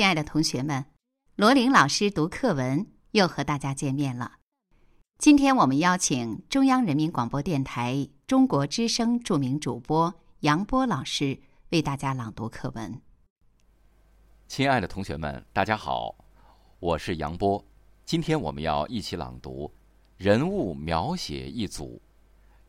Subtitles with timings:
[0.00, 0.86] 亲爱的同学们，
[1.36, 4.38] 罗琳老师读课文又和大家见面了。
[5.18, 11.38] 今天我们邀请中央人民广播电台中国之声著名主播杨波老师
[11.68, 12.98] 为大家朗读课文。
[14.48, 16.14] 亲爱的同学们，大家好，
[16.78, 17.62] 我是杨波。
[18.06, 19.66] 今天我们要一起朗读
[20.16, 22.00] 《人物描写一组》，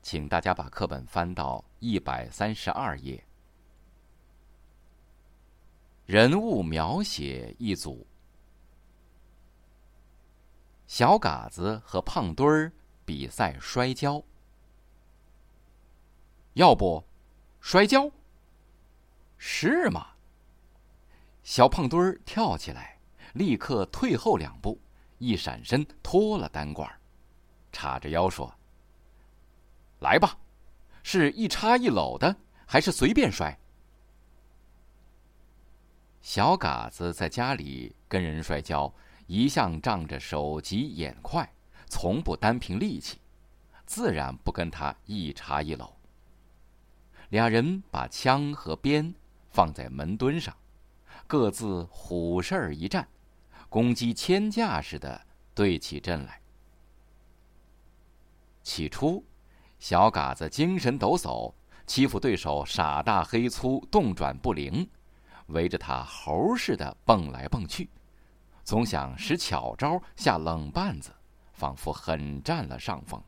[0.00, 3.20] 请大家把课本翻到一百三十二页。
[6.06, 8.06] 人物描写一组：
[10.86, 12.72] 小嘎子和胖墩儿
[13.04, 14.22] 比赛摔跤。
[16.52, 17.02] 要不，
[17.60, 18.08] 摔跤？
[19.36, 20.06] 是吗？
[21.42, 22.96] 小胖墩儿跳起来，
[23.32, 24.80] 立刻退后两步，
[25.18, 26.88] 一闪身脱了单褂，
[27.72, 28.54] 叉着腰说
[29.98, 30.38] ：“来吧，
[31.02, 33.58] 是一插一搂的，还是随便摔？”
[36.26, 38.92] 小嘎子在家里跟人摔跤，
[39.28, 41.48] 一向仗着手疾眼快，
[41.86, 43.20] 从不单凭力气，
[43.86, 45.94] 自然不跟他一插一搂。
[47.28, 49.14] 俩人把枪和鞭
[49.50, 50.52] 放在门墩上，
[51.28, 53.06] 各自虎视一站，
[53.68, 55.24] 公鸡千架似的
[55.54, 56.40] 对起阵来。
[58.64, 59.24] 起初，
[59.78, 61.54] 小嘎子精神抖擞，
[61.86, 64.90] 欺负对手傻大黑粗，动转不灵。
[65.46, 67.88] 围着他猴似的蹦来蹦去，
[68.64, 71.10] 总想使巧招下冷绊子，
[71.52, 73.22] 仿佛很占了上风。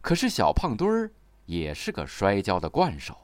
[0.00, 1.10] 可是小胖墩儿
[1.46, 3.16] 也是个摔跤的惯手，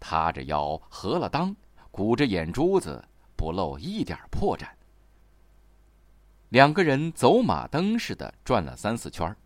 [0.00, 1.54] 塌着腰，合了裆，
[1.90, 3.04] 鼓着眼珠子，
[3.36, 4.66] 不露一点破绽。
[6.48, 9.36] 两个人走马灯似的转了三四圈，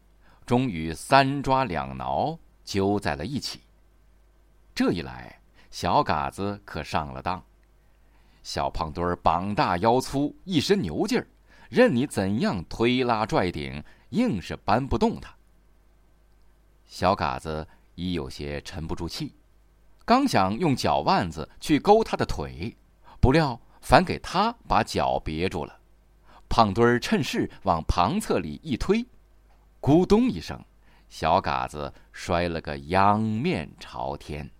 [0.46, 3.60] 终于三抓两挠，揪在了一起。
[4.74, 5.37] 这一来。
[5.70, 7.42] 小嘎子可上了当，
[8.42, 11.26] 小胖墩儿膀大腰粗，一身牛劲儿，
[11.68, 15.34] 任你怎样推拉拽顶，硬是搬不动他。
[16.86, 19.34] 小嘎子已有些沉不住气，
[20.06, 22.74] 刚想用脚腕子去勾他的腿，
[23.20, 25.78] 不料反给他把脚别住了。
[26.48, 29.04] 胖墩儿趁势往旁侧里一推，
[29.82, 30.58] 咕咚一声，
[31.10, 34.50] 小嘎子摔了个仰面朝天。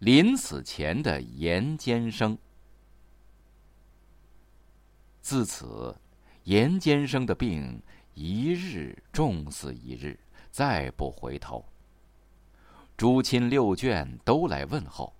[0.00, 2.36] 临死前的严监生。
[5.22, 5.96] 自此，
[6.44, 7.82] 严监生的病
[8.12, 10.18] 一日重似一日，
[10.50, 11.64] 再不回头。
[12.96, 15.12] 诸亲六眷都来问候，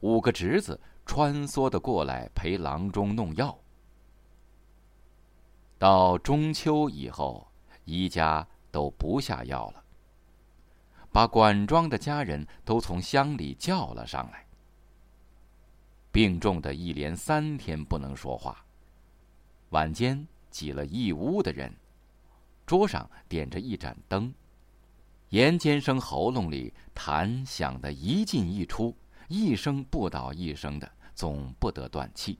[0.00, 3.58] 五个侄子穿梭的过来陪郎中弄药。
[5.78, 7.48] 到中秋以后，
[7.84, 9.81] 一家都不下药了。
[11.12, 14.46] 把管庄的家人都从乡里叫了上来。
[16.10, 18.64] 病重的一连三天不能说话。
[19.70, 21.74] 晚间挤了一屋的人，
[22.66, 24.32] 桌上点着一盏灯。
[25.28, 28.94] 严监生喉咙里痰响得一进一出，
[29.28, 32.38] 一声不倒一声的，总不得断气，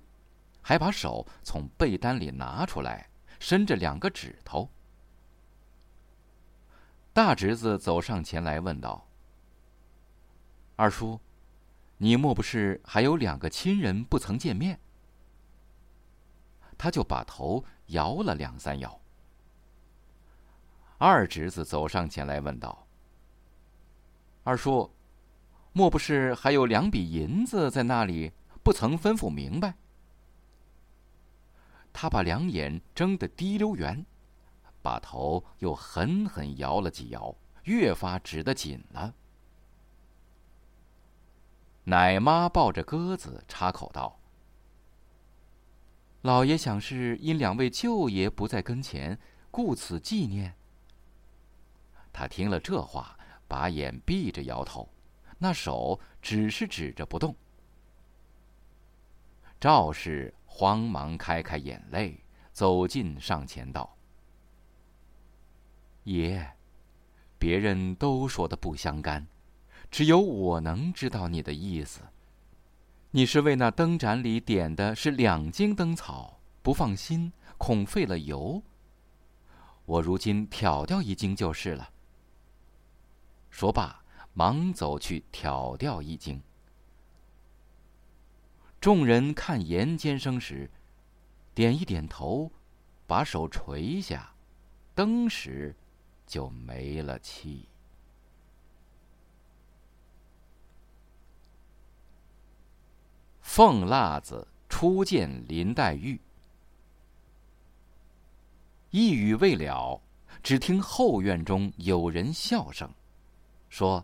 [0.60, 3.08] 还把手从被单里拿出来，
[3.38, 4.68] 伸着两个指头。
[7.14, 9.06] 大侄子走上前来问道
[10.76, 11.20] ：“二叔，
[11.98, 14.80] 你莫不是还有两个亲人不曾见面？”
[16.78, 18.98] 他就把头摇了两三摇。
[20.96, 22.86] 二侄子走上前来问道
[24.42, 24.90] ：“二叔，
[25.74, 29.74] 莫不是还有两笔银子在那里不曾吩咐明白？”
[31.92, 34.06] 他把两眼睁得滴溜圆。
[34.82, 37.34] 把头又狠狠摇了几摇，
[37.64, 39.14] 越发直得紧了。
[41.84, 44.18] 奶妈抱着鸽子插口道
[46.22, 49.18] ：“老爷想是因两位舅爷不在跟前，
[49.50, 50.54] 故此纪念。”
[52.12, 53.18] 他听了这话，
[53.48, 54.88] 把眼闭着摇头，
[55.38, 57.34] 那手只是指着不动。
[59.58, 62.22] 赵氏慌忙开开眼泪，
[62.52, 63.96] 走近上前道。
[66.04, 66.56] 爷，
[67.38, 69.26] 别人都说的不相干，
[69.90, 72.00] 只有我能知道你的意思。
[73.12, 78.62] 你是为那灯盏里点的是两斤灯草，不放心，恐费了油。
[79.84, 81.90] 我如今挑掉一斤就是了。
[83.50, 84.02] 说罢，
[84.32, 86.40] 忙走去挑掉一斤。
[88.80, 90.70] 众人看严监生时，
[91.54, 92.50] 点一点头，
[93.06, 94.34] 把手垂下，
[94.94, 95.76] 登时。
[96.32, 97.68] 就没了气。
[103.42, 106.18] 凤辣子初见林黛玉。
[108.88, 110.00] 一语未了
[110.42, 112.90] 只听后院中有人笑声
[113.68, 114.02] 说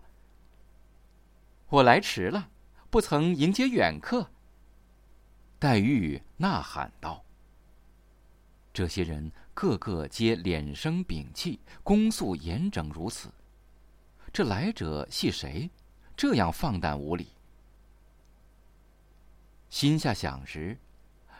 [1.70, 2.50] 我来迟了
[2.90, 4.30] 不曾迎接远客。
[5.58, 7.24] 黛玉呐喊道
[8.74, 13.28] 这些人个个皆脸生屏气，恭肃严整如此，
[14.32, 15.68] 这来者系谁？
[16.16, 17.26] 这样放诞无礼？”
[19.68, 20.78] 心下想时，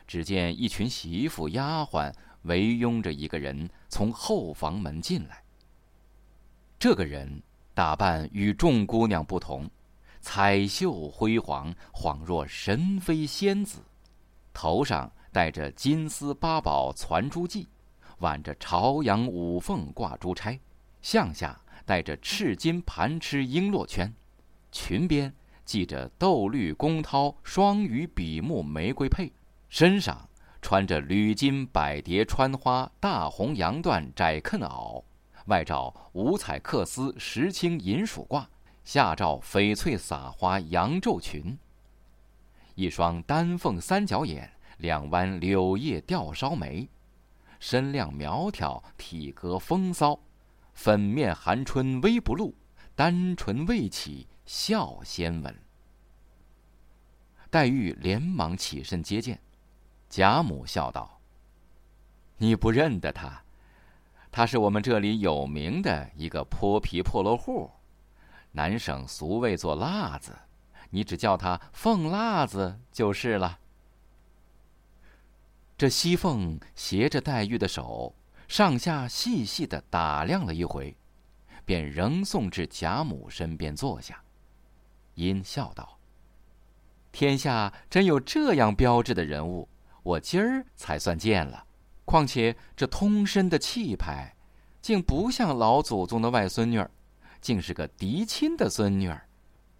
[0.05, 5.41] 只见一群媳妇丫鬟围拥着一个人从后房门进来。
[6.77, 7.41] 这个人
[7.73, 9.65] 打扮与众姑娘不同，
[10.19, 13.79] 彩绣辉煌，恍若神妃仙子，
[14.53, 17.65] 头上戴着金丝八宝攒珠髻，
[18.19, 20.59] 挽着朝阳五凤挂珠钗，
[21.01, 24.13] 项下戴着赤金盘螭璎珞圈，
[24.71, 25.33] 裙边。
[25.65, 29.31] 系着豆绿宫绦双鱼比目玫瑰佩，
[29.69, 30.27] 身上
[30.63, 35.03] 穿着缕金百蝶穿花大红洋缎窄裉袄，
[35.45, 38.47] 外罩五彩缂丝石青银鼠褂，
[38.83, 41.55] 下罩翡翠撒花洋绉裙。
[42.73, 46.89] 一双丹凤三角眼，两弯柳叶吊梢眉，
[47.59, 50.19] 身量苗条，体格风骚，
[50.73, 52.55] 粉面含春微不露，
[52.95, 54.27] 丹唇未启。
[54.45, 55.55] 笑先闻。
[57.51, 59.39] 黛玉连忙起身接见，
[60.09, 61.21] 贾母笑道
[62.37, 63.43] ：“你不认得他，
[64.31, 67.69] 他是我们这里有名的一个泼皮破落户，
[68.51, 70.35] 南省俗谓做辣子，
[70.89, 73.59] 你只叫他凤辣子就是了。”
[75.79, 78.13] 这西凤携着黛玉的手，
[78.49, 80.93] 上下细细的打量了一回，
[81.63, 84.21] 便仍送至贾母身边坐下。
[85.13, 85.97] 因笑道
[87.13, 89.69] ：“天下真有这样标致的人物，
[90.03, 91.63] 我今儿才算见了。
[92.03, 94.35] 况且这通身的气派，
[94.81, 96.91] 竟不像老祖宗的外孙女儿，
[97.39, 99.29] 竟是个嫡亲的孙女儿。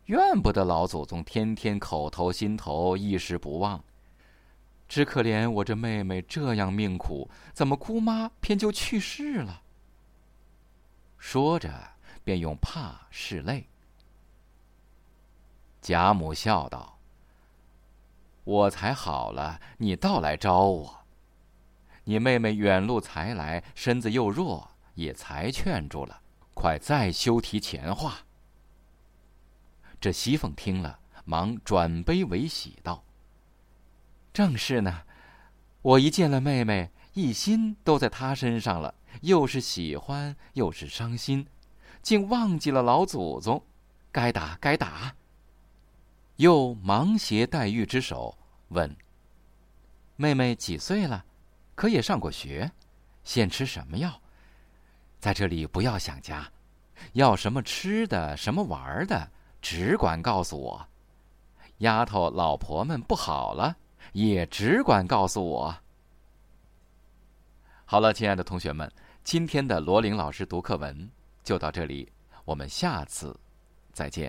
[0.05, 3.83] 怨不得老祖宗天天口头心头一时不忘。
[4.89, 9.61] 只可怜我这妹妹这样命苦，怎么姑妈偏就去世了？”
[11.17, 11.91] 说着，
[12.23, 13.69] 便用帕拭泪。
[15.81, 16.97] 贾母笑道
[18.43, 21.05] ：“我才好了，你倒来招我。
[22.05, 26.21] 你妹妹远路才来，身子又弱，也才劝住了。
[26.55, 28.25] 快再休提前话。”
[30.01, 33.03] 这熙凤听了，忙转悲为喜道
[34.31, 35.03] ：“正是呢，
[35.81, 41.47] 我一见了妹妹，一心都在她身上了，又是喜欢，又是伤心，
[42.01, 43.63] 竟忘记了老祖宗。
[44.11, 45.15] 该打，该打。”
[46.37, 48.37] 又忙携黛玉之手，
[48.69, 48.95] 问
[50.15, 51.25] ：“妹妹几岁了？
[51.75, 52.71] 可也上过学？
[53.23, 54.21] 现吃什么药？
[55.19, 56.49] 在这里不要想家，
[57.13, 60.87] 要什么吃的，什么玩的，只管告诉我。
[61.79, 63.75] 丫头、老婆们不好了，
[64.13, 65.77] 也只管告诉我。”
[67.85, 68.91] 好了，亲爱的同学们，
[69.23, 71.09] 今天的罗琳老师读课文
[71.43, 72.11] 就到这里，
[72.45, 73.35] 我们下次
[73.93, 74.27] 再见。